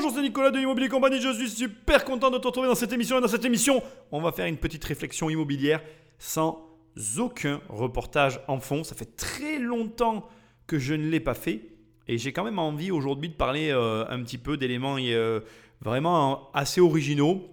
[0.00, 1.20] Bonjour, c'est Nicolas de Immobilier Compagnie.
[1.20, 3.18] Je suis super content de te retrouver dans cette émission.
[3.18, 5.82] Et dans cette émission, on va faire une petite réflexion immobilière
[6.20, 6.68] sans
[7.18, 8.84] aucun reportage en fond.
[8.84, 10.28] Ça fait très longtemps
[10.68, 11.62] que je ne l'ai pas fait.
[12.06, 15.40] Et j'ai quand même envie aujourd'hui de parler euh, un petit peu d'éléments euh,
[15.80, 17.48] vraiment assez originaux.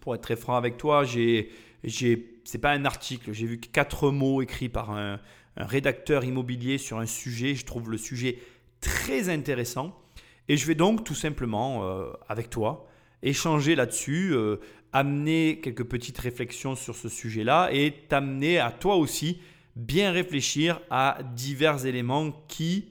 [0.00, 1.50] Pour être très franc avec toi, j'ai,
[1.82, 3.32] j'ai, c'est pas un article.
[3.32, 5.18] J'ai vu quatre mots écrits par un,
[5.56, 7.56] un rédacteur immobilier sur un sujet.
[7.56, 8.38] Je trouve le sujet
[8.80, 10.00] très intéressant.
[10.48, 12.88] Et je vais donc tout simplement, euh, avec toi,
[13.22, 14.56] échanger là-dessus, euh,
[14.92, 19.40] amener quelques petites réflexions sur ce sujet-là et t'amener à toi aussi
[19.74, 22.88] bien réfléchir à divers éléments qui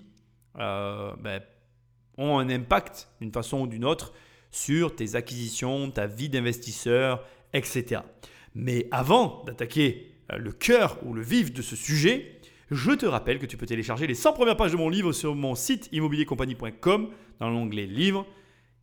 [0.60, 1.42] euh, ben,
[2.18, 4.14] ont un impact d'une façon ou d'une autre
[4.52, 8.02] sur tes acquisitions, ta vie d'investisseur, etc.
[8.54, 12.40] Mais avant d'attaquer le cœur ou le vif de ce sujet,
[12.72, 15.36] je te rappelle que tu peux télécharger les 100 premières pages de mon livre sur
[15.36, 18.26] mon site immobiliercompagnie.com dans l'onglet Livres.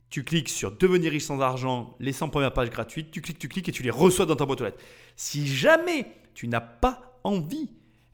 [0.09, 3.49] Tu cliques sur Devenir riche sans argent, les 100 premières pages gratuites, tu cliques, tu
[3.49, 4.83] cliques et tu les reçois dans ta boîte aux lettres.
[5.17, 7.71] Si jamais tu n'as pas envie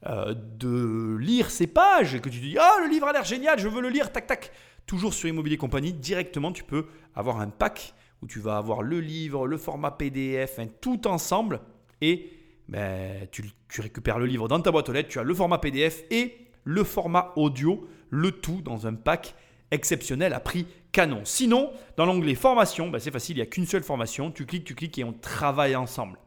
[0.06, 3.24] euh, de lire ces pages et que tu te dis Ah, le livre a l'air
[3.24, 4.52] génial, je veux le lire, tac, tac,
[4.86, 9.00] toujours sur Immobilier Compagnie, directement tu peux avoir un pack où tu vas avoir le
[9.00, 11.60] livre, le format PDF, tout ensemble
[12.00, 12.30] et
[12.68, 13.44] ben, tu,
[13.78, 16.84] récupères le livre dans ta boîte aux lettres, tu as le format PDF et le
[16.84, 19.34] format audio, le tout dans un pack
[19.70, 21.22] exceptionnel à prix canon.
[21.24, 24.64] Sinon, dans l'onglet formation, ben, c'est facile, il n'y a qu'une seule formation, tu cliques,
[24.64, 26.18] tu cliques et on travaille ensemble.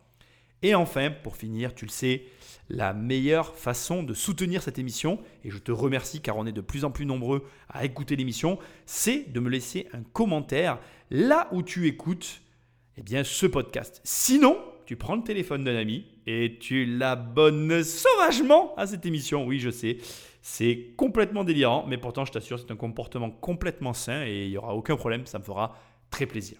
[0.64, 2.23] Et enfin, pour finir, tu le sais,
[2.69, 6.62] la meilleure façon de soutenir cette émission, et je te remercie car on est de
[6.62, 11.64] plus en plus nombreux à écouter l'émission, c'est de me laisser un commentaire là où
[11.64, 12.42] tu écoutes
[12.97, 14.02] eh bien, ce podcast.
[14.03, 19.45] Sinon, tu prends le téléphone d'un ami et tu l'abonnes sauvagement à cette émission?
[19.45, 19.97] Oui, je sais,
[20.41, 24.58] c'est complètement délirant, mais pourtant, je t'assure, c'est un comportement complètement sain et il n'y
[24.58, 25.75] aura aucun problème, ça me fera
[26.09, 26.58] très plaisir.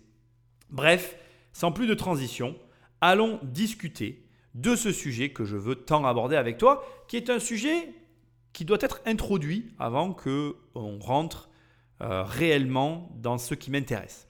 [0.70, 1.18] Bref,
[1.54, 2.56] sans plus de transition,
[3.02, 7.40] allons discuter de ce sujet que je veux tant aborder avec toi, qui est un
[7.40, 7.94] sujet
[8.54, 11.50] qui doit être introduit avant que on rentre
[12.02, 14.28] euh, réellement dans ce qui m'intéresse.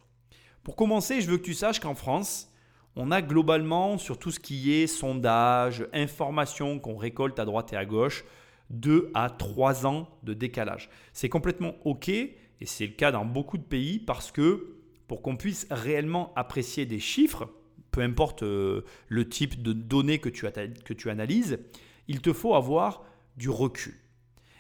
[0.63, 2.50] Pour commencer, je veux que tu saches qu'en France,
[2.96, 7.78] on a globalement, sur tout ce qui est sondage, information qu'on récolte à droite et
[7.78, 8.25] à gauche,
[8.69, 10.90] 2 à 3 ans de décalage.
[11.13, 15.38] C'est complètement OK, et c'est le cas dans beaucoup de pays, parce que pour qu'on
[15.38, 17.50] puisse réellement apprécier des chiffres,
[17.91, 20.46] peu importe euh, le type de données que tu,
[20.85, 21.59] que tu analyses,
[22.07, 23.03] il te faut avoir
[23.38, 23.96] du recul.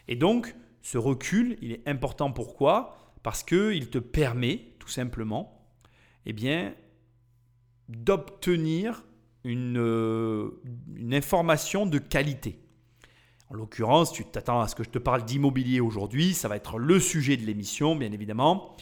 [0.07, 2.97] Et donc, ce recul, il est important pourquoi?
[3.23, 5.65] Parce qu'il te permet, tout simplement,
[6.25, 6.73] eh bien,
[7.91, 9.03] d'obtenir
[9.43, 10.61] une, euh,
[10.95, 12.59] une, information de qualité.
[13.49, 16.77] En l'occurrence, tu t'attends à ce que je te parle d'immobilier aujourd'hui, ça va être
[16.77, 18.75] le sujet de l'émission, bien évidemment.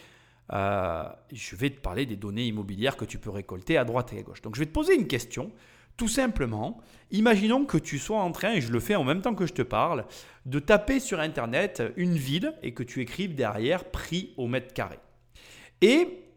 [0.53, 4.19] Euh, je vais te parler des données immobilières que tu peux récolter à droite et
[4.19, 4.41] à gauche.
[4.41, 5.51] Donc je vais te poser une question,
[5.97, 6.79] tout simplement.
[7.11, 9.53] Imaginons que tu sois en train, et je le fais en même temps que je
[9.53, 10.05] te parle,
[10.45, 14.99] de taper sur Internet une ville et que tu écrives derrière prix au mètre carré.
[15.81, 16.28] Et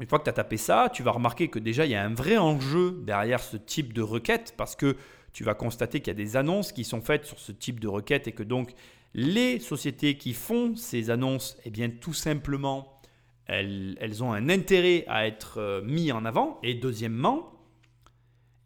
[0.00, 2.04] une fois que tu as tapé ça, tu vas remarquer que déjà il y a
[2.04, 4.96] un vrai enjeu derrière ce type de requête parce que
[5.32, 7.88] tu vas constater qu'il y a des annonces qui sont faites sur ce type de
[7.88, 8.72] requête et que donc
[9.14, 13.00] les sociétés qui font ces annonces, eh bien tout simplement,
[13.46, 16.58] elles, elles ont un intérêt à être euh, mis en avant.
[16.62, 17.52] Et deuxièmement,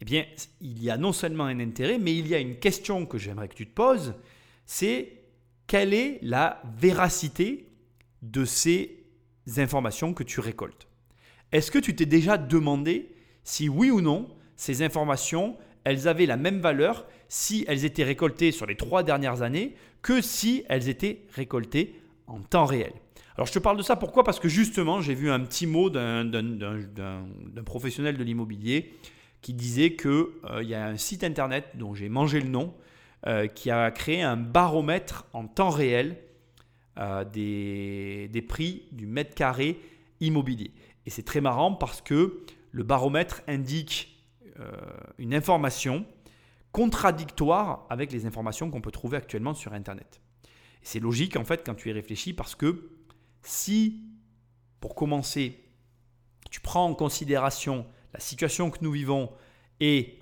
[0.01, 0.25] eh bien,
[0.61, 3.49] il y a non seulement un intérêt, mais il y a une question que j'aimerais
[3.49, 4.15] que tu te poses,
[4.67, 5.25] c'est
[5.67, 7.69] quelle est la véracité
[8.23, 9.05] de ces
[9.57, 10.87] informations que tu récoltes
[11.53, 13.15] est-ce que tu t'es déjà demandé
[13.45, 18.53] si oui ou non ces informations, elles avaient la même valeur si elles étaient récoltées
[18.53, 22.93] sur les trois dernières années que si elles étaient récoltées en temps réel?
[23.37, 24.25] Alors je te parle de ça pourquoi?
[24.25, 26.31] Parce que justement j'ai vu un petit mot d'un
[27.65, 28.95] professionnel de l'immobilier
[29.43, 32.75] qui disait qu'il euh, y a un site internet dont j'ai mangé le nom
[33.27, 36.17] euh, qui a créé un baromètre en temps réel
[36.99, 39.79] euh, des, des, prix du mètre carré
[40.21, 40.73] immobilier.
[41.07, 44.23] Et c'est très marrant parce que le baromètre indique
[44.61, 44.71] euh,
[45.19, 46.05] une information
[46.73, 50.21] contradictoire avec les informations qu'on peut trouver actuellement sur Internet.
[50.83, 52.91] c'est logique en fait quand tu y réfléchis parce que
[53.43, 54.03] si,
[54.81, 55.65] pour commencer,
[56.51, 59.31] tu prends en considération la situation que nous vivons
[59.81, 60.19] et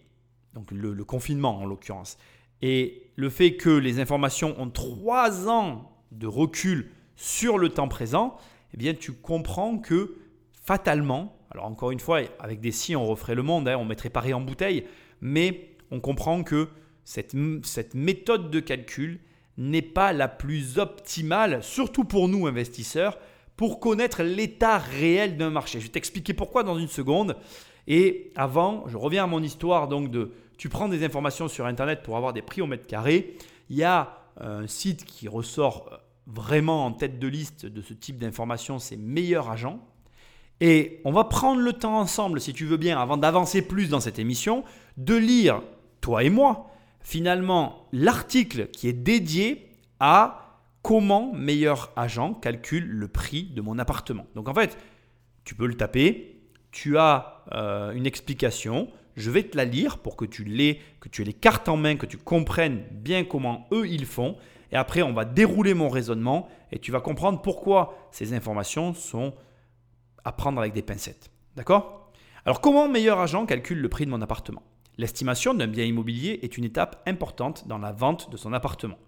[0.52, 2.18] donc le, le confinement en l'occurrence,
[2.62, 8.36] et le fait que les informations ont trois ans de recul sur le temps présent,
[8.72, 10.16] eh bien tu comprends que
[10.64, 14.10] fatalement, alors encore une fois, avec des si, on referait le monde, hein, on mettrait
[14.10, 14.84] Paris en bouteille,
[15.20, 16.68] mais on comprend que
[17.04, 17.34] cette,
[17.94, 19.20] méthode de calcul
[19.56, 23.18] n'est pas la plus optimale, surtout pour nous investisseurs,
[23.56, 25.78] pour connaître l'état réel d'un marché.
[25.78, 27.36] Je vais t'expliquer pourquoi dans une seconde.
[27.86, 32.02] Et avant, je reviens à mon histoire donc de tu prends des informations sur internet
[32.02, 33.36] pour avoir des prix au mètre carré.
[33.68, 38.18] Il y a un site qui ressort vraiment en tête de liste de ce type
[38.18, 39.78] d'informations, c'est Meilleur Agent.
[40.60, 44.00] Et on va prendre le temps ensemble, si tu veux bien, avant d'avancer plus dans
[44.00, 44.64] cette émission,
[44.96, 45.62] de lire,
[46.00, 46.70] toi et moi,
[47.00, 49.70] finalement, l'article qui est dédié
[50.00, 54.26] à comment Meilleur Agent calcule le prix de mon appartement.
[54.34, 54.78] Donc en fait,
[55.44, 56.40] tu peux le taper,
[56.70, 61.08] tu as euh, une explication, je vais te la lire pour que tu l'aies, que
[61.08, 64.36] tu aies les cartes en main, que tu comprennes bien comment eux ils font.
[64.72, 69.34] Et après, on va dérouler mon raisonnement et tu vas comprendre pourquoi ces informations sont
[70.24, 71.30] à prendre avec des pincettes.
[71.56, 72.12] D'accord?
[72.44, 74.62] Alors, comment meilleur agent calcule le prix de mon appartement?
[74.96, 78.98] L'estimation d'un bien immobilier est une étape importante dans la vente de son appartement.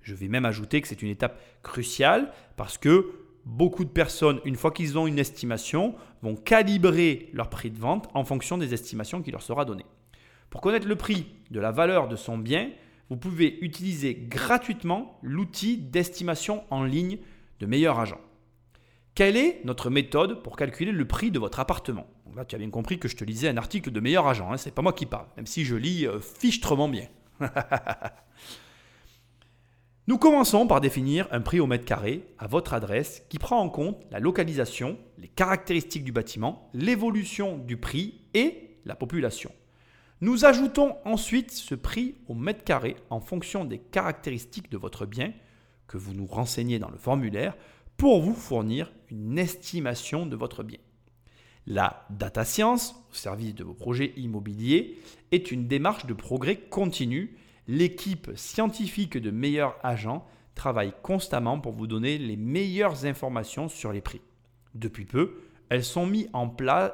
[0.00, 3.12] Je vais même ajouter que c'est une étape cruciale parce que
[3.44, 8.08] beaucoup de personnes, une fois qu'ils ont une estimation, vont calibrer leur prix de vente
[8.14, 9.86] en fonction des estimations qui leur sera données.
[10.50, 12.70] Pour connaître le prix de la valeur de son bien,
[13.10, 17.18] vous pouvez utiliser gratuitement l'outil d'estimation en ligne
[17.60, 18.20] de Meilleur Agent.
[19.14, 22.08] Quelle est notre méthode pour calculer le prix de votre appartement?
[22.34, 24.56] Là, tu as bien compris que je te lisais un article de Meilleur Agent, hein,
[24.56, 27.06] ce n'est pas moi qui parle, même si je lis euh, fichtrement bien.
[30.08, 33.70] Nous commençons par définir un prix au mètre carré à votre adresse qui prend en
[33.70, 39.52] compte la localisation, les caractéristiques du bâtiment, l'évolution du prix et la population.
[40.20, 45.32] Nous ajoutons ensuite ce prix au mètre carré en fonction des caractéristiques de votre bien
[45.86, 47.54] que vous nous renseignez dans le formulaire
[47.96, 50.78] pour vous fournir une estimation de votre bien.
[51.66, 54.98] La data science, au service de vos projets immobiliers,
[55.32, 57.36] est une démarche de progrès continu
[57.66, 64.00] l'équipe scientifique de meilleurs agents travaille constamment pour vous donner les meilleures informations sur les
[64.00, 64.20] prix.
[64.74, 66.92] Depuis peu, elles, ont mis en place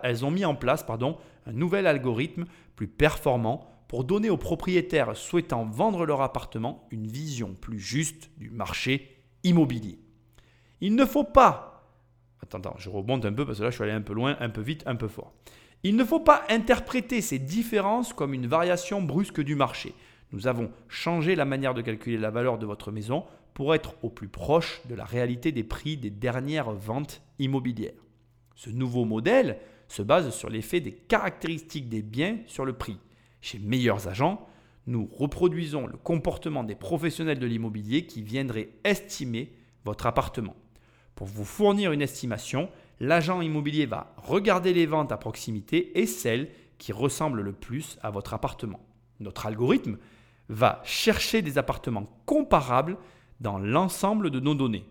[1.46, 2.44] un nouvel algorithme
[2.76, 8.50] plus performant pour donner aux propriétaires souhaitant vendre leur appartement une vision plus juste du
[8.50, 9.98] marché immobilier.
[10.80, 11.66] Il ne faut pas...
[12.42, 14.48] Attends, je remonte un peu parce que là je suis allé un peu loin, un
[14.48, 15.32] peu vite, un peu fort.
[15.82, 19.94] Il ne faut pas interpréter ces différences comme une variation brusque du marché.
[20.32, 23.24] Nous avons changé la manière de calculer la valeur de votre maison
[23.54, 27.92] pour être au plus proche de la réalité des prix des dernières ventes immobilières.
[28.54, 32.98] Ce nouveau modèle se base sur l'effet des caractéristiques des biens sur le prix.
[33.40, 34.46] Chez Meilleurs Agents,
[34.86, 39.52] nous reproduisons le comportement des professionnels de l'immobilier qui viendraient estimer
[39.84, 40.54] votre appartement.
[41.20, 46.48] Pour vous fournir une estimation, l'agent immobilier va regarder les ventes à proximité et celles
[46.78, 48.80] qui ressemblent le plus à votre appartement.
[49.20, 49.98] Notre algorithme
[50.48, 52.96] va chercher des appartements comparables
[53.38, 54.86] dans l'ensemble de nos données.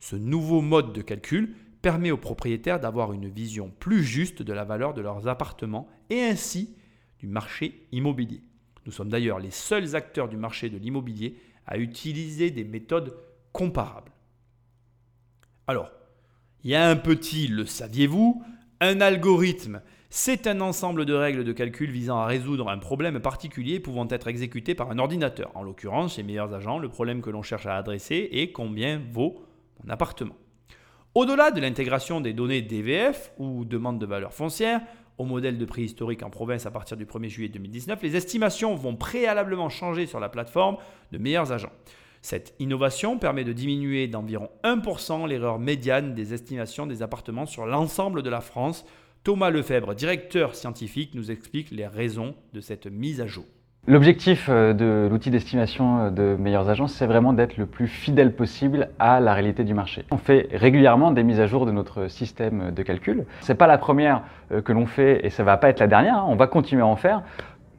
[0.00, 4.64] Ce nouveau mode de calcul permet aux propriétaires d'avoir une vision plus juste de la
[4.64, 6.74] valeur de leurs appartements et ainsi
[7.20, 8.42] du marché immobilier.
[8.84, 11.36] Nous sommes d'ailleurs les seuls acteurs du marché de l'immobilier
[11.68, 13.16] à utiliser des méthodes
[13.52, 14.10] comparables.
[15.68, 15.90] Alors,
[16.64, 18.42] il y a un petit, le saviez-vous,
[18.80, 19.80] un algorithme
[20.10, 24.26] c'est un ensemble de règles de calcul visant à résoudre un problème particulier pouvant être
[24.26, 25.50] exécuté par un ordinateur.
[25.54, 29.44] En l'occurrence, chez Meilleurs Agents, le problème que l'on cherche à adresser est combien vaut
[29.84, 30.34] mon appartement.
[31.14, 34.80] Au-delà de l'intégration des données DVF ou demande de valeur foncière
[35.18, 38.74] au modèle de prix historique en province à partir du 1er juillet 2019, les estimations
[38.76, 40.78] vont préalablement changer sur la plateforme
[41.12, 41.72] de Meilleurs Agents.
[42.22, 48.22] Cette innovation permet de diminuer d'environ 1% l'erreur médiane des estimations des appartements sur l'ensemble
[48.22, 48.84] de la France
[49.24, 53.44] Thomas Lefebvre, directeur scientifique, nous explique les raisons de cette mise à jour.
[53.86, 58.34] L'objectif euh, de l'outil d'estimation euh, de meilleures agences, c'est vraiment d'être le plus fidèle
[58.34, 60.04] possible à la réalité du marché.
[60.10, 63.24] On fait régulièrement des mises à jour de notre système de calcul.
[63.40, 64.22] Ce n'est pas la première
[64.52, 66.18] euh, que l'on fait et ça ne va pas être la dernière.
[66.18, 66.26] Hein.
[66.28, 67.22] On va continuer à en faire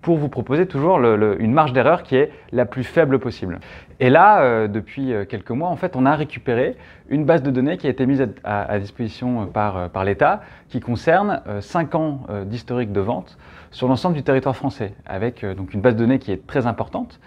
[0.01, 3.59] pour vous proposer toujours une marge d'erreur qui est la plus faible possible.
[4.01, 6.77] Et là, euh, depuis euh, quelques mois, en fait, on a récupéré
[7.09, 11.41] une base de données qui a été mise à, disposition euh, par, l'État, qui concerne
[11.59, 13.37] 5 ans d'historique de vente
[13.71, 17.19] sur l'ensemble du territoire français, avec donc une base de données qui est très importante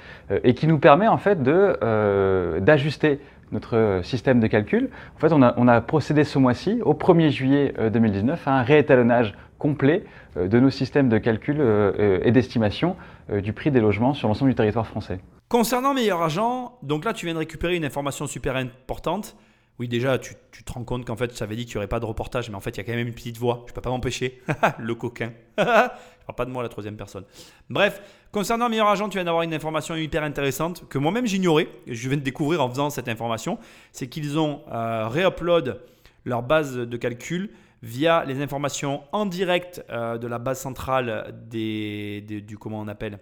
[0.44, 3.20] et qui nous permet en fait d'ajuster
[3.52, 4.90] notre système de calcul.
[5.16, 10.04] En fait, on a, procédé ce mois-ci, au 1er juillet 2019, à un réétalonnage complet
[10.36, 12.96] euh, de nos systèmes de calcul euh, euh, et d'estimation
[13.32, 15.20] du prix des logements sur l'ensemble du territoire français.
[15.48, 19.36] Concernant Meilleur Agent, donc là tu viens de récupérer une information super importante.
[19.78, 22.00] Oui, déjà, tu, te rends compte qu'en fait, ça avait dit qu'il n'y aurait pas
[22.00, 23.62] de reportage, mais en fait, il y a quand même une petite voix.
[23.66, 24.40] Je ne peux pas m'empêcher.
[24.78, 25.32] le coquin.
[25.58, 27.24] je parle pas de moi, la troisième personne.
[27.70, 28.00] Bref,
[28.30, 31.68] concernant Meilleur Agent, tu viens d'avoir une information hyper intéressante que moi-même j'ignorais.
[31.86, 33.58] Je viens de découvrir en faisant cette information.
[33.92, 35.80] C'est qu'ils ont réupload
[36.24, 37.50] leur base de calcul
[37.82, 43.18] via les informations en direct euh, de la base centrale des, du comment on appelle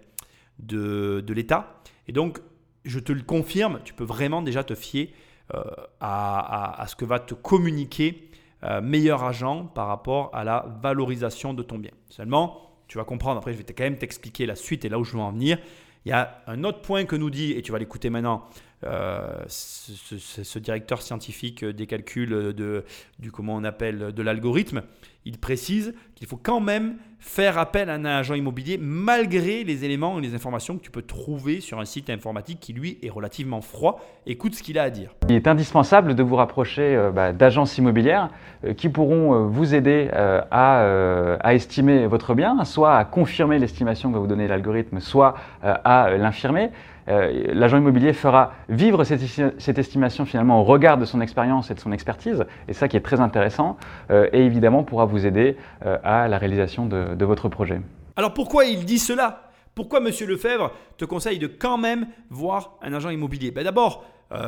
[0.59, 1.81] de, de l'État.
[2.07, 2.39] Et donc,
[2.85, 5.13] je te le confirme, tu peux vraiment déjà te fier
[5.53, 5.63] euh,
[5.99, 8.29] à, ce que va te communiquer
[8.63, 11.91] euh, meilleur agent par rapport à la valorisation de ton bien.
[12.09, 15.03] Seulement, tu vas comprendre, après je vais quand même t'expliquer la suite et là où
[15.03, 15.57] je veux en venir.
[16.05, 18.43] Il y a un autre point que nous dit, et tu vas l'écouter maintenant,
[18.83, 22.83] euh, ce, directeur scientifique des calculs de,
[23.19, 24.81] du comment on appelle de l'algorithme,
[25.23, 30.17] il précise qu'il faut quand même faire appel à un agent immobilier malgré les éléments
[30.17, 33.61] et les informations que tu peux trouver sur un site informatique qui lui est relativement
[33.61, 34.03] froid.
[34.25, 35.13] Écoute ce qu'il a à dire.
[35.29, 38.29] Il est indispensable de vous rapprocher euh, bah, d'agences immobilières
[38.65, 44.15] euh, qui pourront vous aider à, à, estimer votre bien, soit à confirmer l'estimation que
[44.15, 46.71] va vous donner l'algorithme, soit à l'infirmer.
[47.11, 51.79] Euh, l'agent immobilier fera vivre cette, estimation finalement au regard de son expérience et de
[51.79, 53.77] son expertise, et ça qui est très intéressant,
[54.11, 57.81] euh, et évidemment pourra vous aider euh, à la réalisation de, votre projet.
[58.15, 59.51] Alors pourquoi il dit cela?
[59.75, 60.11] Pourquoi M.
[60.27, 63.51] Lefebvre te conseille de quand même voir un agent immobilier?
[63.51, 64.03] Ben D'abord,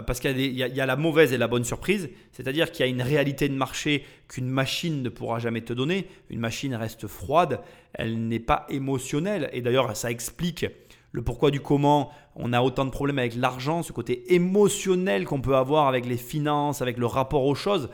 [0.08, 3.01] parce qu'il y, a la mauvaise et la bonne surprise, c'est-à-dire qu'il y a une
[3.01, 6.08] réalité de marché qu'une machine ne pourra jamais te donner.
[6.29, 7.60] Une machine reste froide,
[7.93, 10.65] elle n'est pas émotionnelle, et d'ailleurs ça explique
[11.13, 15.41] le pourquoi du comment, on a autant de problèmes avec l'argent, ce côté émotionnel qu'on
[15.41, 17.89] peut avoir avec les finances, avec le rapport aux choses.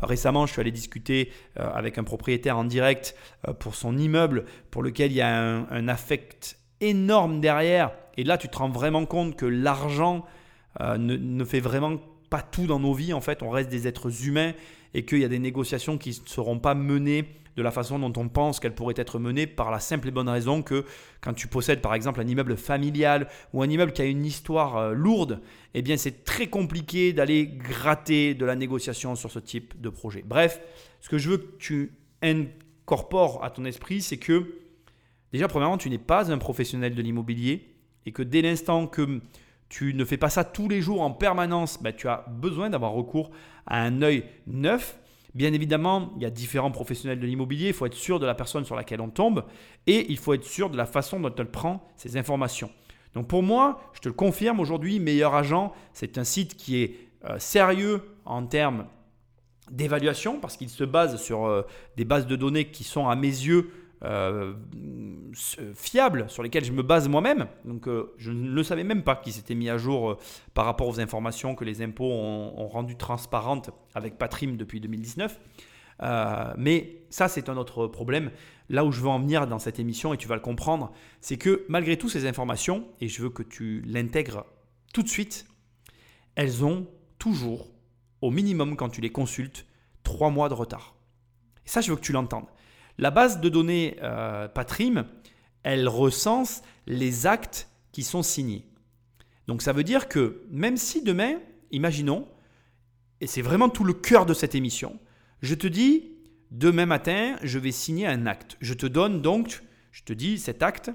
[0.00, 3.16] Euh, récemment, je suis allé discuter euh, avec un propriétaire en direct
[3.48, 7.90] euh, pour son immeuble, pour lequel il y a un, affect énorme derrière.
[8.16, 10.24] Et là, tu te rends vraiment compte que l'argent
[10.80, 11.96] ne, ne fait vraiment
[12.30, 13.12] pas tout dans nos vies.
[13.12, 14.52] En fait, on reste des êtres humains
[14.94, 17.24] et qu'il y a des négociations qui ne seront pas menées
[17.56, 20.28] de la façon dont on pense qu'elles pourraient être menées par la simple et bonne
[20.28, 20.84] raison que
[21.20, 24.76] quand tu possèdes par exemple un immeuble familial ou un immeuble qui a une histoire
[24.76, 25.40] euh, lourde,
[25.74, 30.22] eh bien c'est très compliqué d'aller gratter de la négociation sur ce type de projet.
[30.24, 30.60] Bref,
[31.00, 31.92] ce que je veux que tu
[32.22, 34.54] incorpores à ton esprit, c'est que
[35.32, 37.74] déjà premièrement, tu n'es pas un professionnel de l'immobilier
[38.06, 39.20] et que dès l'instant que
[39.68, 42.92] tu ne fais pas ça tous les jours en permanence, ben, tu as besoin d'avoir
[42.92, 43.30] recours
[43.66, 45.00] à un œil neuf
[45.34, 48.34] Bien évidemment, il y a différents professionnels de l'immobilier, il faut être sûr de la
[48.34, 49.44] personne sur laquelle on tombe
[49.86, 52.70] et il faut être sûr de la façon dont elle prend ces informations.
[53.14, 56.96] Donc pour moi, je te le confirme aujourd'hui, Meilleur Agent, c'est un site qui est
[57.26, 58.86] euh, sérieux en termes
[59.70, 61.62] d'évaluation parce qu'il se base sur euh,
[61.96, 63.70] des bases de données qui sont à mes yeux
[64.02, 64.54] euh,
[65.74, 67.46] fiables sur lesquels je me base moi-même.
[67.66, 70.18] Donc euh, je ne le savais même pas qu'ils s'était mis à jour euh,
[70.54, 75.38] par rapport aux informations que les impôts ont, ont rendues transparentes avec Patrim depuis 2019.
[76.56, 78.30] mais ça, c'est un autre problème.
[78.70, 81.36] Là où je veux en venir dans cette émission, et tu vas le comprendre, c'est
[81.36, 84.46] que malgré toutes ces informations, et je veux que tu l'intègres
[84.94, 85.46] tout de suite,
[86.36, 86.86] elles ont
[87.18, 87.68] toujours,
[88.22, 89.66] au minimum quand tu les consultes,
[90.04, 90.94] trois mois de retard.
[91.66, 92.46] Et ça, je veux que tu l'entendes.
[93.00, 95.06] La base de données euh, Patrim,
[95.62, 98.66] elle recense les actes qui sont signés.
[99.46, 101.38] Donc ça veut dire que même si demain,
[101.70, 102.28] imaginons,
[103.22, 105.00] et c'est vraiment tout le cœur de cette émission,
[105.40, 106.10] je te dis,
[106.50, 108.58] demain matin, je vais signer un acte.
[108.60, 110.90] Je te donne donc, je te dis cet acte,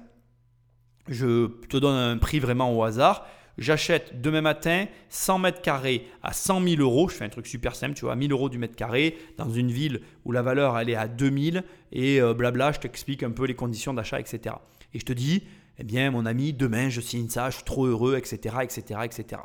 [1.07, 6.33] je te donne un prix vraiment au hasard, j'achète demain matin 100 mètres carrés à
[6.33, 8.75] 100 000 euros, je fais un truc super simple, tu vois, 1000 euros du mètre
[8.75, 12.79] carré, dans une ville où la valeur elle est à 2000, et euh, blabla, je
[12.79, 14.55] t'explique un peu les conditions d'achat, etc.
[14.93, 15.43] Et je te dis,
[15.77, 18.57] eh bien mon ami, demain je signe ça, je suis trop heureux, etc.
[18.61, 19.41] etc., etc.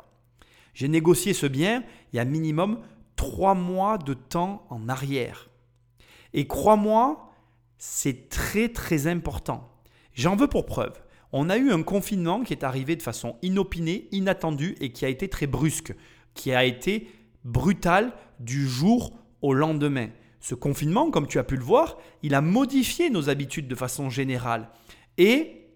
[0.73, 2.79] J'ai négocié ce bien il y a minimum
[3.15, 5.49] 3 mois de temps en arrière.
[6.33, 7.31] Et crois-moi,
[7.77, 9.69] c'est très très important.
[10.13, 11.01] J'en veux pour preuve
[11.33, 15.09] on a eu un confinement qui est arrivé de façon inopinée, inattendue et qui a
[15.09, 15.95] été très brusque,
[16.33, 17.07] qui a été
[17.43, 20.09] brutal du jour au lendemain.
[20.39, 24.09] Ce confinement, comme tu as pu le voir, il a modifié nos habitudes de façon
[24.09, 24.69] générale.
[25.17, 25.67] Et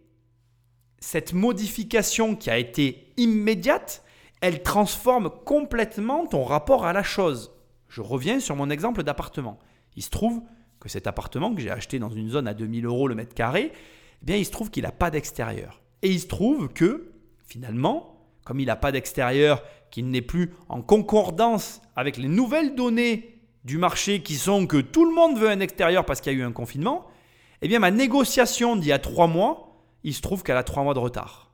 [1.00, 4.04] cette modification qui a été immédiate,
[4.42, 7.52] elle transforme complètement ton rapport à la chose.
[7.88, 9.60] Je reviens sur mon exemple d'appartement.
[9.96, 10.42] Il se trouve
[10.80, 13.72] que cet appartement que j'ai acheté dans une zone à 2000 euros le mètre carré,
[14.26, 15.84] eh bien, il se trouve qu'il n'a pas d'extérieur.
[16.02, 17.12] Et il se trouve que,
[17.46, 23.40] finalement, comme il n'a pas d'extérieur, qu'il n'est plus en concordance avec les nouvelles données
[23.66, 26.40] du marché qui sont que tout le monde veut un extérieur parce qu'il y a
[26.40, 27.06] eu un confinement,
[27.62, 30.82] eh bien, ma négociation d'il y a trois mois, il se trouve qu'elle a trois
[30.82, 31.52] mois de retard.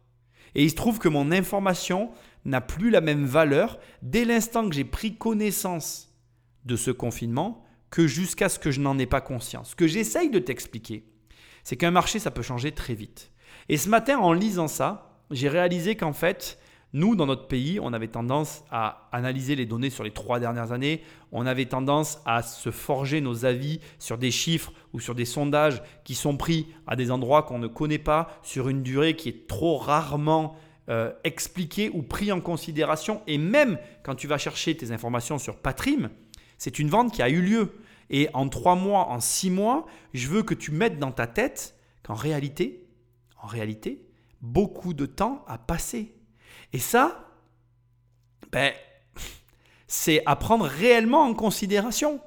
[0.55, 2.11] Et il se trouve que mon information
[2.45, 6.15] n'a plus la même valeur dès l'instant que j'ai pris connaissance
[6.63, 9.71] de ce confinement que jusqu'à ce que je n'en ai pas conscience.
[9.71, 11.10] Ce que j'essaye de t'expliquer,
[11.63, 13.31] c'est qu'un marché, ça peut changer très vite.
[13.69, 16.59] Et ce matin, en lisant ça, j'ai réalisé qu'en fait,
[16.93, 20.73] Nous, dans notre pays, on avait tendance à analyser les données sur les trois dernières
[20.73, 21.01] années.
[21.31, 25.81] On avait tendance à se forger nos avis sur des chiffres ou sur des sondages
[26.03, 29.47] qui sont pris à des endroits qu'on ne connaît pas, sur une durée qui est
[29.47, 30.57] trop rarement
[30.89, 33.21] euh, expliquée ou pris en considération.
[33.25, 36.09] Et même quand tu vas chercher tes informations sur Patrim,
[36.57, 37.71] c'est une vente qui a eu lieu.
[38.11, 41.75] Et en trois mois, en six mois, je veux que tu mettes dans ta tête
[42.03, 42.85] qu'en réalité,
[43.41, 44.05] en réalité,
[44.41, 46.13] beaucoup de temps a passé.
[46.73, 47.29] Et ça,
[48.51, 48.73] ben,
[49.87, 52.19] c'est à prendre réellement en considération.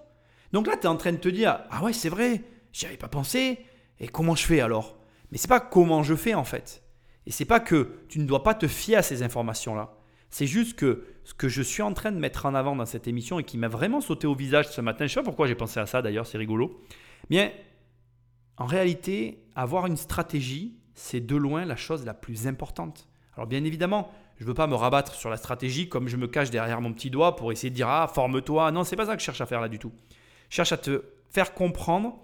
[0.53, 2.97] Donc là, tu es en train de te dire Ah ouais, c'est vrai, j'y avais
[2.97, 3.59] pas pensé.
[4.01, 4.97] Et comment je fais alors?
[5.31, 6.83] Mais c'est pas comment je fais en fait.
[7.27, 9.94] Et c'est pas que tu ne dois pas te fier à ces informations-là.
[10.35, 13.07] C'est juste que ce que je suis en train de mettre en avant dans cette
[13.07, 15.55] émission et qui m'a vraiment sauté au visage ce matin, je sais pas pourquoi j'ai
[15.55, 16.83] pensé à ça d'ailleurs, c'est rigolo.
[17.31, 17.53] Bien,
[18.57, 23.09] en réalité, avoir une stratégie, c'est de loin la chose la plus importante.
[23.37, 26.27] Alors bien évidemment, je ne veux pas me rabattre sur la stratégie comme je me
[26.27, 28.73] cache derrière mon petit doigt pour essayer de dire ah forme-toi.
[28.73, 29.93] Non, c'est pas ça que je cherche à faire là du tout.
[30.51, 32.19] Je cherche à te faire comprendre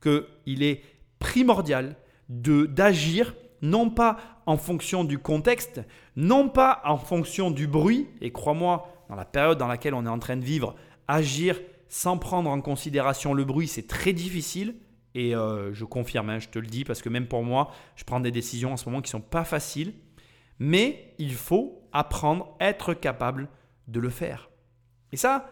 [0.00, 0.82] qu'il est
[1.20, 1.94] primordial
[2.28, 5.80] de d'agir non pas en fonction du contexte,
[6.16, 8.08] non pas en fonction du bruit.
[8.20, 10.74] Et crois-moi, dans la période dans laquelle on est en train de vivre,
[11.08, 14.74] agir sans prendre en considération le bruit, c'est très difficile.
[15.14, 18.04] Et euh, je confirme, hein, je te le dis, parce que même pour moi, je
[18.04, 19.92] prends des décisions en ce moment qui ne sont pas faciles.
[20.58, 23.48] Mais il faut apprendre, être capable
[23.88, 24.48] de le faire.
[25.12, 25.50] Et ça,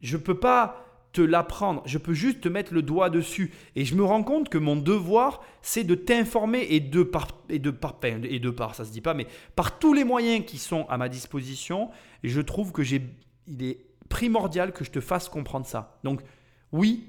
[0.00, 3.52] je ne peux pas te l'apprendre, je peux juste te mettre le doigt dessus.
[3.74, 7.58] Et je me rends compte que mon devoir, c'est de t'informer et de par, et
[7.58, 9.26] de par, et de par, ça se dit pas, mais
[9.56, 11.90] par tous les moyens qui sont à ma disposition.
[12.22, 13.02] Et je trouve que j'ai,
[13.46, 15.98] il est primordial que je te fasse comprendre ça.
[16.04, 16.20] Donc,
[16.72, 17.08] oui,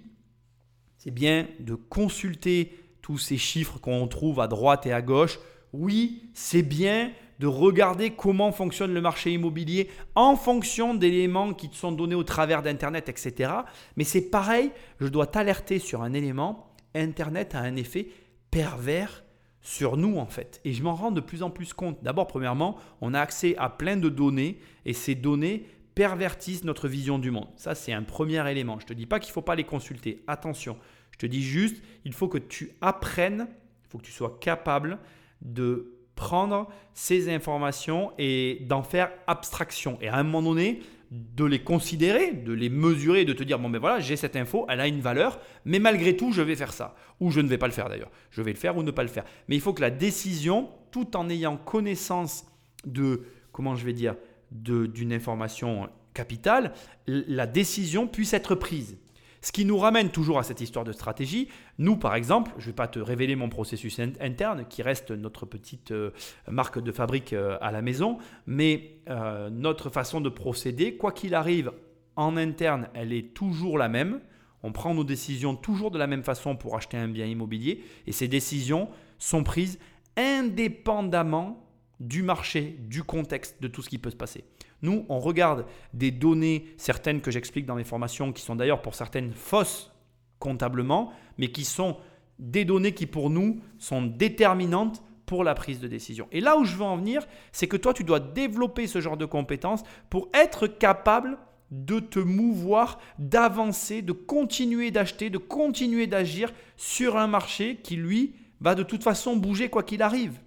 [0.98, 5.40] c'est bien de consulter tous ces chiffres qu'on trouve à droite et à gauche.
[5.74, 11.76] Oui, c'est bien de regarder comment fonctionne le marché immobilier en fonction d'éléments qui te
[11.76, 13.52] sont donnés au travers d'Internet, etc.
[13.98, 14.70] Mais c'est pareil,
[15.00, 16.72] je dois t'alerter sur un élément.
[16.94, 18.10] Internet a un effet
[18.52, 19.24] pervers
[19.60, 20.62] sur nous en fait.
[20.66, 21.98] Et je m'en rends de plus en plus compte.
[22.04, 25.66] D'abord, premièrement, on a accès à plein de données et ces données
[25.96, 27.50] pervertissent notre vision du monde.
[27.56, 28.78] Ça, c'est un premier élément.
[28.78, 30.24] Je ne te dis pas qu'il ne faut pas les consulter.
[30.28, 30.78] Attention,
[31.10, 35.00] je te dis juste, il faut que tu apprennes, il faut que tu sois capable
[35.42, 39.98] de prendre ces informations et d'en faire abstraction.
[40.02, 43.72] Et à un moment donné, de les considérer, de les mesurer, de te dire, bon
[43.72, 46.74] ben voilà, j'ai cette info, elle a une valeur, mais malgré tout, je vais faire
[46.74, 46.94] ça.
[47.20, 48.12] Ou je ne vais pas le faire d'ailleurs.
[48.30, 49.26] Je vais le faire ou ne pas le faire.
[49.48, 52.46] Mais il faut que la décision, tout en ayant connaissance
[52.86, 54.16] de, comment je vais dire,
[54.52, 56.74] d'une information capitale,
[57.08, 59.00] la décision puisse être prise.
[59.42, 61.48] Ce qui nous ramène toujours à cette histoire de stratégie.
[61.80, 65.46] Nous, par exemple, je ne vais pas te révéler mon processus interne, qui reste notre
[65.46, 66.12] petite euh,
[66.50, 71.34] marque de fabrique euh, à la maison, mais euh, notre façon de procéder, quoi qu'il
[71.34, 71.72] arrive,
[72.16, 74.20] en interne, elle est toujours la même.
[74.62, 78.12] On prend nos décisions toujours de la même façon pour acheter un bien immobilier, et
[78.12, 79.80] ces décisions sont prises
[80.18, 81.71] indépendamment
[82.02, 84.44] du marché, du contexte, de tout ce qui peut se passer.
[84.82, 88.96] Nous, on regarde des données, certaines que j'explique dans mes formations, qui sont d'ailleurs pour
[88.96, 89.92] certaines fausses
[90.40, 91.98] comptablement, mais qui sont
[92.40, 96.28] des données qui pour nous sont déterminantes pour la prise de décision.
[96.32, 99.16] Et là où je veux en venir, c'est que toi, tu dois développer ce genre
[99.16, 101.38] de compétences pour être capable
[101.70, 108.34] de te mouvoir, d'avancer, de continuer d'acheter, de continuer d'agir sur un marché qui, lui,
[108.60, 110.40] va de toute façon bouger quoi qu'il arrive.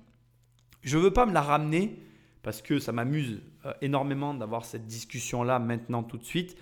[0.85, 1.99] Je ne veux pas me la ramener
[2.43, 6.57] parce que ça m'amuse euh, énormément d'avoir cette discussion-là maintenant tout de suite,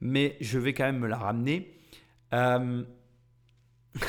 [0.00, 1.72] mais je vais quand même me la ramener.
[2.34, 2.82] Euh,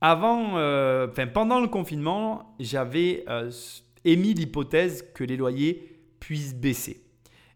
[0.00, 3.24] avant, euh, pendant le confinement, j'avais
[4.04, 7.04] émis l'hypothèse que les loyers puissent baisser.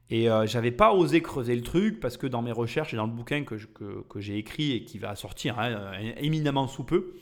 [0.09, 3.07] Et je n'avais pas osé creuser le truc parce que dans mes recherches et dans
[3.07, 7.15] le bouquin que, que, j'ai écrit et qui va sortir hein, éminemment sous peu,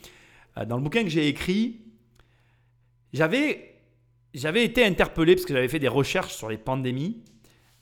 [0.67, 1.84] dans le bouquin que j'ai écrit,
[3.15, 3.75] j'avais
[4.33, 7.23] j'avais été interpellé parce que j'avais fait des recherches sur les pandémies.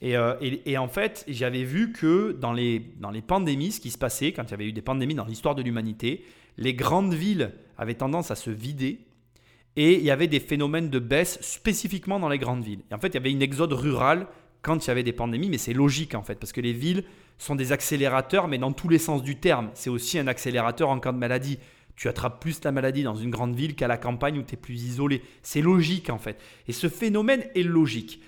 [0.04, 3.98] Euh, et, en fait, j'avais vu que dans les, dans les pandémies, ce qui se
[3.98, 6.24] passait, quand il y avait eu des pandémies dans l'histoire de l'humanité,
[6.58, 9.00] les grandes villes avaient tendance à se vider
[9.76, 12.82] et il y avait des phénomènes de baisse spécifiquement dans les grandes villes.
[12.92, 14.28] Et en fait, il y avait une exode rurale
[14.62, 17.06] quand il y avait des pandémies, mais c'est logique en fait, parce que les villes
[17.40, 19.72] sont des accélérateurs, mais dans tous les sens du terme.
[19.74, 21.58] C'est aussi un accélérateur en cas de maladie
[21.96, 24.58] tu attrapes plus la maladie dans une grande ville qu'à la campagne où tu es
[24.58, 25.22] plus isolé.
[25.42, 26.40] C'est logique en fait.
[26.68, 28.22] Et ce phénomène est logique.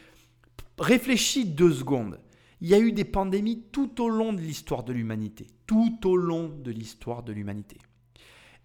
[0.78, 2.20] Réfléchis deux secondes.
[2.62, 5.48] Il y a eu des pandémies tout au long de l'histoire de l'humanité.
[5.68, 7.78] Tout au long de l'histoire de l'humanité.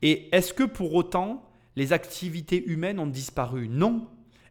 [0.02, 3.68] Et est-ce que pour autant les activités humaines ont disparu?
[3.68, 4.06] Non.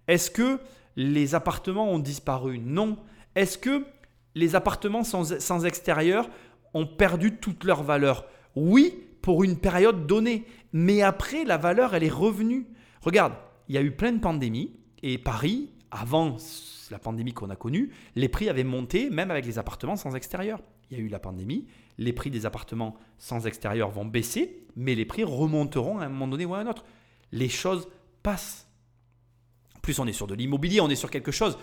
[0.08, 0.60] Est-ce que
[0.96, 2.60] les appartements ont disparu?
[2.60, 2.98] Non.
[3.36, 3.86] Est-ce que
[4.36, 6.30] les appartements sans, sans extérieur
[6.74, 10.44] ont perdu toute leur valeur Oui, pour une période donnée.
[10.74, 12.65] Mais après, la valeur, elle est revenue.
[13.04, 13.34] Regarde,
[13.68, 14.72] il y a eu plein de pandémies
[15.04, 16.38] et Paris, avant
[16.89, 20.63] la pandémie qu'on a connue, les prix avaient monté même avec les appartements sans extérieur.
[20.89, 21.68] Il y a eu la pandémie,
[22.00, 26.28] les prix des appartements sans extérieur vont baisser, mais les prix remonteront à un moment
[26.28, 26.84] donné ou à un autre.
[27.32, 27.88] Les choses
[28.24, 28.68] passent.
[29.76, 31.56] En plus, on est sur de l'immobilier, on est sur quelque chose.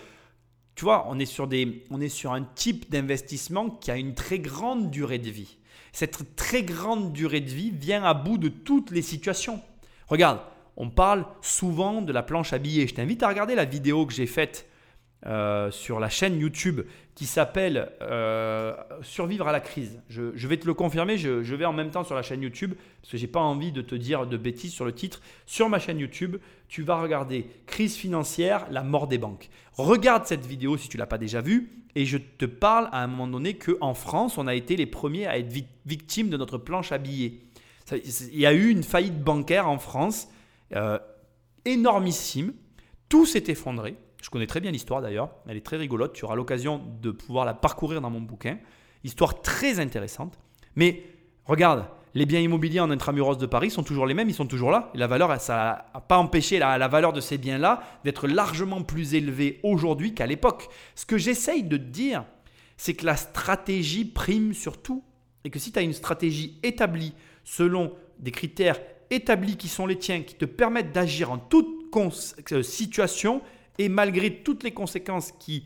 [0.75, 4.13] Tu vois, on est sur, des, on est sur un type d'investissement qui a une
[4.13, 5.57] très grande durée de vie.
[5.91, 9.61] Cette très grande durée de vie vient à bout de toutes les situations.
[10.07, 10.39] Regarde,
[10.77, 12.87] on parle souvent de la planche à billets.
[12.87, 14.67] Je t'invite à regarder la vidéo que j'ai faite
[15.25, 16.81] euh, sur la chaîne YouTube
[17.15, 19.99] qui s'appelle euh, Survivre à la crise.
[20.07, 23.13] Je, vais te le confirmer, je, vais en même temps sur la chaîne YouTube parce
[23.13, 25.21] que j'ai pas envie de te dire de bêtises sur le titre.
[25.47, 26.37] Sur ma chaîne YouTube,
[26.67, 29.49] tu vas regarder Crise financière, la mort des banques.
[29.73, 33.07] Regarde cette vidéo si tu l'as pas déjà vue et je te parle à un
[33.07, 35.51] moment donné qu'en France, on a été les premiers à être
[35.87, 37.39] victimes de notre planche à billets.
[37.91, 40.27] Il y a eu une faillite bancaire en France
[40.75, 40.99] euh,
[41.65, 42.53] énormissime.
[43.09, 43.95] Tout s'est effondré.
[44.21, 45.31] Je connais très bien l'histoire d'ailleurs.
[45.47, 46.13] Elle est très rigolote.
[46.13, 48.59] Tu auras l'occasion de pouvoir la parcourir dans mon bouquin.
[49.03, 50.37] Histoire très intéressante.
[50.75, 51.01] Mais
[51.45, 54.71] regarde, les biens immobiliers en intramuros de Paris sont toujours les mêmes, ils sont toujours
[54.71, 54.89] là.
[54.95, 59.13] Et la valeur, ça n'a pas empêché la, valeur de ces biens-là d'être largement plus
[59.13, 60.67] élevée aujourd'hui qu'à l'époque.
[60.95, 62.25] Ce que j'essaye de te dire,
[62.75, 65.03] c'est que la stratégie prime sur tout.
[65.43, 68.79] Et que si tu as une stratégie établie selon des critères
[69.11, 71.95] établis qui sont les tiens, qui te permettent d'agir en toute
[72.51, 73.43] euh, situation,
[73.77, 75.65] et malgré toutes les conséquences qui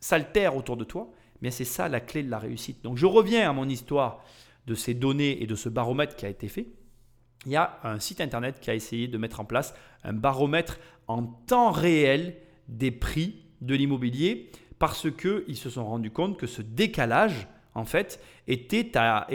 [0.00, 2.84] s'altèrent autour de toi, mais c'est ça la clé de la réussite.
[2.84, 4.22] Donc je reviens à mon histoire
[4.68, 6.68] de ces données et de ce baromètre qui a été fait.
[7.46, 10.78] Il y a un site internet qui a essayé de mettre en place un baromètre
[11.06, 12.36] en temps réel
[12.68, 18.20] des prix de l'immobilier parce qu'ils se sont rendus compte que ce décalage, en fait,
[18.46, 19.26] était à,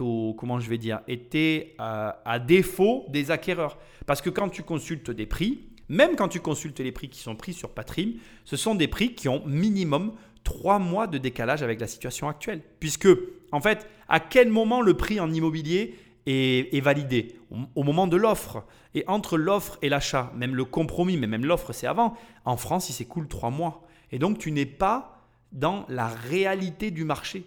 [0.00, 3.78] au, comment je vais dire, était à, à défaut des acquéreurs.
[4.06, 7.36] Parce que quand tu consultes des prix, même quand tu consultes les prix qui sont
[7.36, 10.12] pris sur Patrim, ce sont des prix qui ont minimum
[10.46, 12.62] 3 mois de décalage avec la situation actuelle.
[12.78, 13.08] Puisque,
[13.50, 17.34] en fait, à quel moment le prix en immobilier est, validé?
[17.74, 18.64] Au moment de l'offre.
[18.94, 22.16] Et entre l'offre et l'achat, même le compromis, mais même l'offre, c'est avant.
[22.44, 23.82] En France, il s'écoule 3 mois.
[24.12, 27.44] Et donc, tu n'es pas dans la réalité du marché.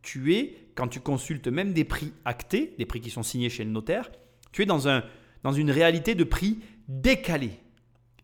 [0.00, 3.64] Tu es, quand tu consultes même des prix actés, des prix qui sont signés chez
[3.64, 4.10] le notaire,
[4.52, 5.04] tu es dans, un,
[5.42, 7.60] dans une réalité de prix décalé.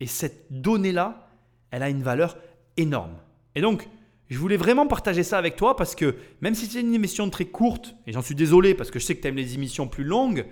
[0.00, 1.28] Et cette donnée-là,
[1.70, 2.38] elle a une valeur
[2.78, 3.16] énorme.
[3.54, 3.86] Et donc,
[4.30, 7.44] je voulais vraiment partager ça avec toi parce que même si c'est une émission très
[7.44, 10.04] courte, et j'en suis désolé parce que je sais que tu aimes les émissions plus
[10.04, 10.46] longues,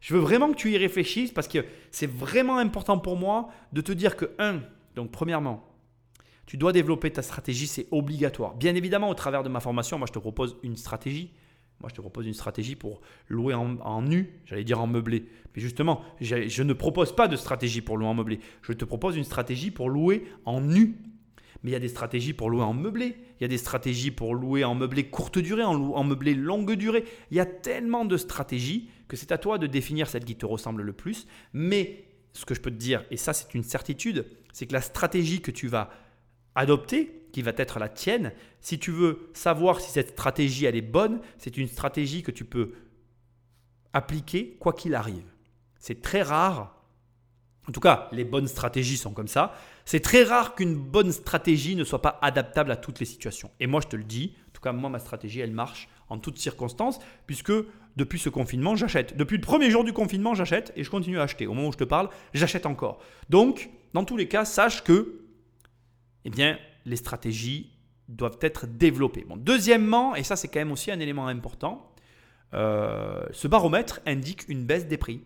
[0.00, 3.80] je veux vraiment que tu y réfléchisses parce que c'est vraiment important pour moi de
[3.80, 4.60] te dire que, un,
[4.94, 5.66] donc premièrement,
[6.46, 8.54] tu dois développer ta stratégie, c'est obligatoire.
[8.54, 11.30] Bien évidemment, au travers de ma formation, moi je te propose une stratégie.
[11.80, 15.26] Moi, je te propose une stratégie pour louer en, nu, j'allais dire en meublé.
[15.54, 18.40] Mais justement, je ne propose pas de stratégie pour louer en meublé.
[18.62, 20.96] Je te propose une stratégie pour louer en nu.
[21.64, 23.16] Mais il y a des stratégies pour louer en meublé.
[23.40, 26.74] Il y a des stratégies pour louer en meublé courte durée, en, en meublé longue
[26.74, 27.04] durée.
[27.32, 30.46] Il y a tellement de stratégies que c'est à toi de définir celle qui te
[30.46, 31.26] ressemble le plus.
[31.52, 34.80] Mais ce que je peux te dire, et ça c'est une certitude, c'est que la
[34.80, 35.90] stratégie que tu vas
[36.54, 38.32] adopter, qui va être la tienne.
[38.60, 42.44] Si tu veux savoir si cette stratégie elle est bonne, c'est une stratégie que tu
[42.44, 42.74] peux
[43.92, 45.26] appliquer quoi qu'il arrive.
[45.80, 46.80] C'est très rare.
[47.68, 49.52] En tout cas, les bonnes stratégies sont comme ça.
[49.84, 53.50] C'est très rare qu'une bonne stratégie ne soit pas adaptable à toutes les situations.
[53.60, 56.18] Et moi, je te le dis, en tout cas, moi, ma stratégie, elle marche en
[56.18, 57.52] toutes circonstances, puisque
[57.96, 59.16] depuis ce confinement, j'achète.
[59.16, 61.46] Depuis le premier jour du confinement, j'achète et je continue à acheter.
[61.46, 62.98] Au moment où je te parle, j'achète encore.
[63.28, 65.20] Donc, dans tous les cas, sache que,
[66.24, 67.70] eh bien, les stratégies
[68.08, 69.26] doivent être développées.
[69.36, 71.90] Deuxièmement, et ça c'est quand même aussi un élément important,
[72.52, 75.22] euh, ce baromètre indique une baisse des prix.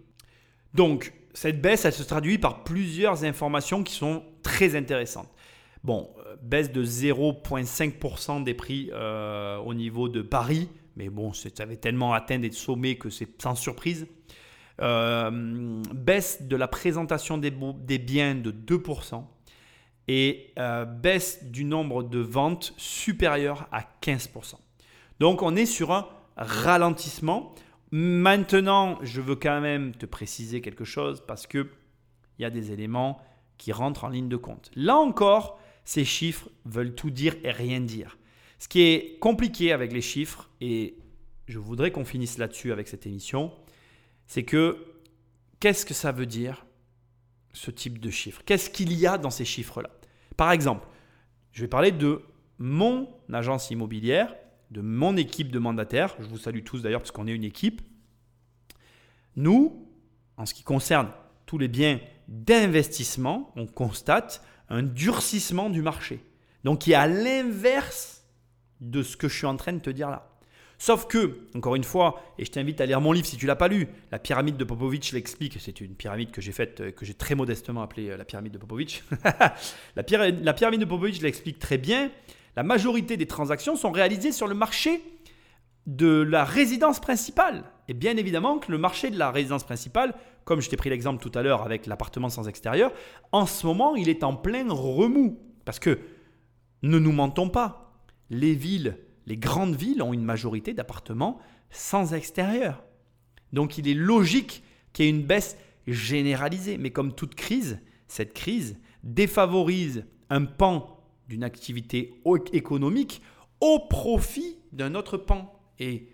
[0.74, 5.28] Donc, cette baisse, elle se traduit par plusieurs informations qui sont très intéressantes.
[5.84, 11.48] Bon, euh, baisse de 0,5% des prix euh, au niveau de Paris, mais bon, ça
[11.60, 14.08] avait tellement atteint des sommets que c'est sans surprise.
[14.80, 17.52] baisse de la présentation des,
[17.98, 19.22] biens de 2%
[20.08, 24.54] et euh, baisse du nombre de ventes supérieure à 15%.
[25.20, 27.54] Donc on est sur un ralentissement.
[27.90, 31.68] Maintenant, je veux quand même te préciser quelque chose parce que
[32.38, 33.20] il y a des éléments
[33.56, 34.70] qui rentrent en ligne de compte.
[34.76, 38.18] Là encore, ces chiffres veulent tout dire et rien dire.
[38.58, 40.96] Ce qui est compliqué avec les chiffres, et
[41.46, 43.52] je voudrais qu'on finisse là-dessus avec cette émission,
[44.26, 44.84] c'est que
[45.60, 46.66] qu'est-ce que ça veut dire
[47.52, 48.42] ce type de chiffres?
[48.44, 49.90] Qu'est-ce qu'il y a dans ces chiffres-là?
[50.36, 50.86] Par exemple,
[51.52, 52.22] je vais parler de
[52.58, 54.34] mon agence immobilière,
[54.70, 56.14] de mon équipe de mandataires.
[56.20, 57.80] Je vous salue tous d'ailleurs parce qu'on est une équipe.
[59.36, 59.88] Nous,
[60.36, 61.10] en ce qui concerne
[61.46, 66.20] tous les biens d'investissement, on constate un durcissement du marché.
[66.64, 68.24] Donc qui est à l'inverse
[68.80, 70.28] de ce que je suis en train de te dire là.
[70.80, 73.56] Sauf que, encore une fois, et je t'invite à lire mon livre si tu l'as
[73.56, 75.56] pas lu, la pyramide de Popovich l'explique.
[75.58, 78.52] C'est une pyramide que j'ai faite, euh, que j'ai très modestement appelée euh, la pyramide
[78.52, 79.02] de Popovich.
[79.96, 82.12] la, pyramide, de Popovich l'explique très bien.
[82.58, 85.00] La majorité des transactions sont réalisées sur le marché
[85.86, 87.62] de la résidence principale.
[87.86, 90.12] Et bien évidemment que le marché de la résidence principale,
[90.44, 92.90] comme je t'ai pris l'exemple tout à l'heure avec l'appartement sans extérieur,
[93.30, 95.38] en ce moment, il est en plein remous.
[95.64, 96.00] Parce que,
[96.82, 101.38] ne nous mentons pas, les villes, les grandes villes ont une majorité d'appartements
[101.70, 102.82] sans extérieur.
[103.52, 106.76] Donc il est logique qu'il y ait une baisse généralisée.
[106.76, 110.97] Mais comme toute crise, cette crise défavorise un pan
[111.28, 112.20] d'une activité
[112.52, 113.22] économique
[113.60, 115.52] au profit d'un autre pan.
[115.78, 116.08] Et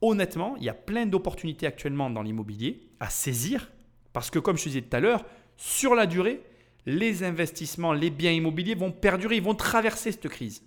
[0.00, 3.70] honnêtement, il y a plein d'opportunités actuellement dans l'immobilier à saisir
[4.12, 5.24] parce que, comme je disais tout à l'heure,
[5.56, 6.42] sur la durée,
[6.86, 10.62] les investissements, les biens immobiliers vont perdurer, ils vont traverser cette crise.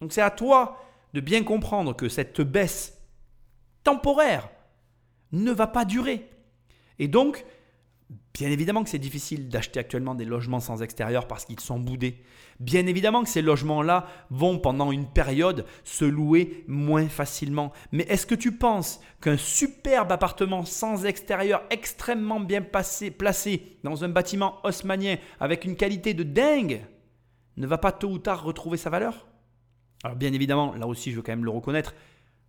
[0.00, 0.78] Donc c'est à toi
[1.14, 3.00] de bien comprendre que cette baisse
[3.82, 4.50] temporaire
[5.32, 6.28] ne va pas durer.
[6.98, 7.44] Et donc,
[8.34, 12.22] Bien évidemment que c'est difficile d'acheter actuellement des logements sans extérieur parce qu'ils sont boudés.
[12.60, 17.72] Bien évidemment que ces logements-là vont pendant une période se louer moins facilement.
[17.90, 24.08] Mais est-ce que tu penses qu'un superbe appartement sans extérieur extrêmement bien placé dans un
[24.08, 26.86] bâtiment haussmanien avec une qualité de dingue
[27.58, 29.26] ne va pas tôt ou tard retrouver sa valeur?
[30.04, 31.94] Alors bien évidemment, là aussi je veux quand même le reconnaître,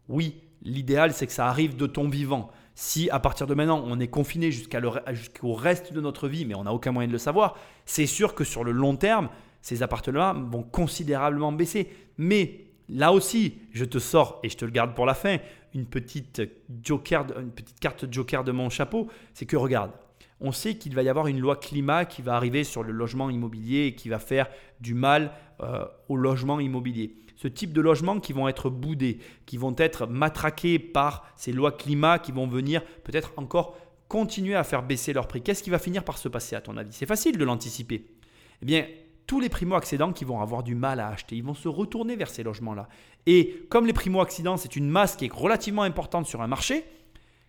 [0.08, 2.52] oui, l'idéal c'est que ça arrive de ton vivant.
[2.76, 6.64] Si à partir de maintenant on est confiné jusqu'au reste de notre vie, mais on
[6.64, 9.30] n'a aucun moyen de le savoir, c'est sûr que sur le long terme,
[9.62, 11.90] ces appartements vont considérablement baisser.
[12.18, 15.38] Mais là aussi, je te sors et je te le garde pour la fin,
[15.74, 16.42] une petite,
[16.84, 19.92] joker, une petite carte joker de mon chapeau, c'est que regarde,
[20.40, 23.30] on sait qu'il va y avoir une loi climat qui va arriver sur le logement
[23.30, 24.48] immobilier et qui va faire
[24.82, 25.32] du mal
[25.62, 30.08] euh, au logement immobilier ce type de logements qui vont être boudés, qui vont être
[30.08, 33.76] matraqués par ces lois climat qui vont venir peut-être encore
[34.08, 35.42] continuer à faire baisser leur prix.
[35.42, 36.94] Qu'est-ce qui va finir par se passer à ton avis?
[36.94, 38.06] C'est facile de l'anticiper.
[38.62, 38.86] Eh bien,
[39.28, 42.30] tous les primo-accédants qui vont avoir du mal à acheter, ils vont se retourner vers
[42.30, 42.88] ces logements-là.
[43.26, 46.86] Et comme les primo-accédants, c'est une masse qui est relativement importante sur un marché,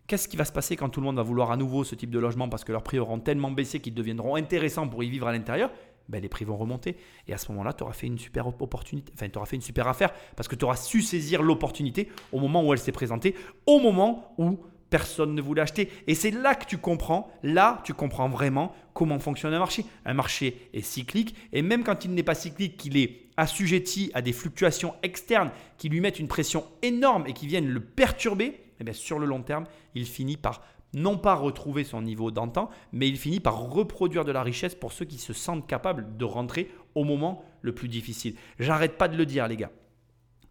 [0.09, 2.11] qu'est-ce qui va se passer quand tout le monde va vouloir à nouveau ce type
[2.11, 5.29] de logement parce que leurs prix auront tellement baissé qu'ils deviendront intéressants pour y vivre
[5.29, 5.71] à l'intérieur?
[6.09, 6.97] Ben, les prix vont remonter.
[7.29, 9.63] Et à ce moment-là, tu auras fait une super opportunité, enfin, tu auras fait une
[9.63, 13.35] super affaire parce que tu auras su saisir l'opportunité au moment où elle s'est présentée,
[13.67, 14.59] au moment où
[14.91, 15.91] personne ne voulait acheter.
[16.07, 19.85] Et c'est là que tu comprends, là, tu comprends vraiment comment fonctionne un marché.
[20.05, 24.23] Un marché est cyclique et même quand il n'est pas cyclique, qu'il est assujetti à
[24.23, 28.85] des fluctuations externes qui lui mettent une pression énorme et qui viennent le perturber, eh
[28.85, 29.65] bien, sur le long terme,
[29.95, 30.63] il finit par
[30.95, 34.93] non pas retrouver son niveau d'antan, mais il finit par reproduire de la richesse pour
[34.93, 38.37] ceux qui se sentent capables de rentrer au moment le plus difficile.
[38.59, 39.73] J'arrête pas de le dire, les gars.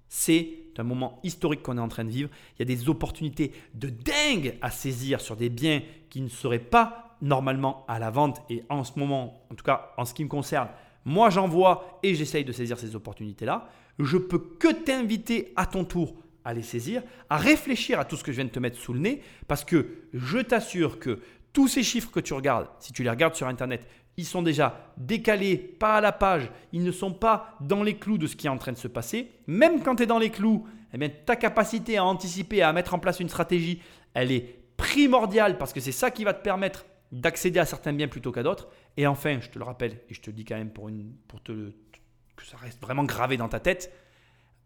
[0.10, 2.30] C'est un moment historique qu'on est en train de vivre.
[2.56, 6.60] Il y a des opportunités de dingue à saisir sur des biens qui ne seraient
[6.60, 8.42] pas normalement à la vente.
[8.50, 10.70] Et en ce moment, en tout cas en ce qui me concerne,
[11.06, 13.68] moi j'en vois et j'essaye de saisir ces opportunités-là.
[14.00, 18.24] Je peux que t'inviter à ton tour à les saisir, à réfléchir à tout ce
[18.24, 21.22] que je viens de te mettre sous le nez, parce que je t'assure que
[21.54, 24.94] tous ces chiffres que tu regardes, si tu les regardes sur Internet, ils sont déjà
[24.98, 28.48] décalés, pas à la page, ils ne sont pas dans les clous de ce qui
[28.48, 29.32] est en train de se passer.
[29.48, 32.94] Même quand tu es dans les clous, eh bien, ta capacité à anticiper, à mettre
[32.94, 33.82] en place une stratégie,
[34.14, 38.08] elle est primordiale parce que c'est ça qui va te permettre d'accéder à certains biens
[38.08, 38.68] plutôt qu'à d'autres.
[38.98, 41.14] Et enfin, je te le rappelle, et je te le dis quand même pour, une,
[41.28, 43.92] pour que ça reste vraiment gravé dans ta tête,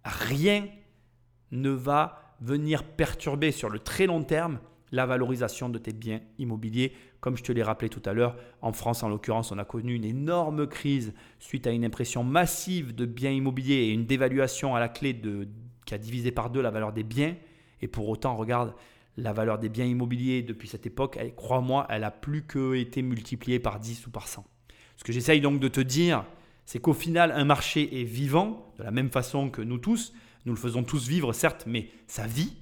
[0.04, 0.68] rien
[1.52, 4.60] ne va venir perturber sur le très long terme
[4.92, 6.94] la valorisation de tes biens immobiliers.
[7.20, 9.96] Comme je te l'ai rappelé tout à l'heure, en France en l'occurrence, on a connu
[9.96, 14.80] une énorme crise suite à une impression massive de biens immobiliers et une dévaluation à
[14.80, 15.48] la clé de,
[15.86, 17.36] qui a divisé par deux la valeur des biens.
[17.82, 18.74] Et pour autant, regarde,
[19.18, 23.60] la valeur des biens immobiliers depuis cette époque, crois-moi, elle a plus que été multipliée
[23.60, 24.46] par 10 ou par 100.
[24.96, 26.24] Ce que j'essaye donc de te dire,
[26.66, 30.14] c'est qu'au final, un marché est vivant, de la même façon que nous tous,
[30.48, 32.54] nous le faisons tous vivre, certes, mais ça vit.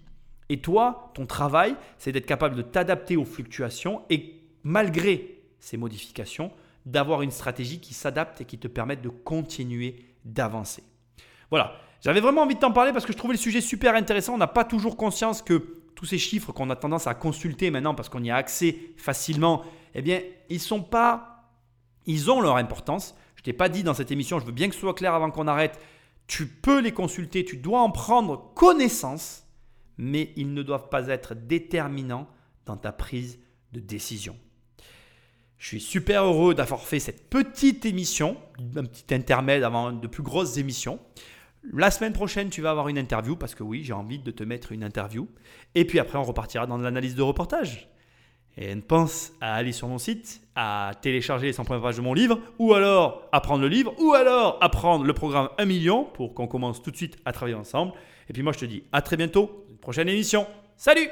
[0.50, 6.52] Et toi, ton travail, c'est d'être capable de t'adapter aux fluctuations et malgré ces modifications,
[6.86, 10.84] d'avoir une stratégie qui s'adapte et qui te permette de continuer d'avancer.
[11.50, 14.34] Voilà, j'avais vraiment envie de t'en parler parce que je trouvais le sujet super intéressant.
[14.34, 17.95] On n'a pas toujours conscience que tous ces chiffres qu'on a tendance à consulter maintenant
[17.95, 21.32] parce qu'on y a accès facilement, eh bien, ils sont pas
[22.08, 24.82] ils ont leur importance, t'ai pas dit dans cette émission, je veux bien que ce
[24.82, 25.80] soit clair avant qu'on arrête.
[26.27, 29.45] Tu peux les consulter, tu dois en prendre connaissance,
[29.97, 32.27] mais ils ne doivent pas être déterminants
[32.65, 33.39] dans ta prise
[33.73, 34.35] de décision.
[35.57, 38.38] Je suis super heureux d'avoir fait cette petite émission,
[38.75, 40.99] un petit intermède avant de plus grosses émissions.
[41.73, 44.43] La semaine prochaine, tu vas avoir une interview parce que oui, j'ai envie de te
[44.43, 45.27] mettre une interview.
[45.73, 47.89] Et puis après, on repartira dans l'analyse de reportage.
[48.58, 52.13] Et pense à aller sur mon site, à télécharger les 100 premières pages de mon
[52.13, 56.06] livre, ou alors à prendre le livre, ou alors à prendre le programme 1 million
[56.06, 57.91] pour qu'on commence tout de suite à travailler ensemble.
[58.30, 60.48] Et puis moi, je te dis à très bientôt, une prochaine émission.
[60.78, 61.10] Salut